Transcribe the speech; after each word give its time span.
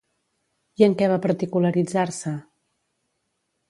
I 0.81 0.85
en 0.87 0.95
què 1.03 1.11
va 1.13 1.21
particularitzar-se? 1.27 2.37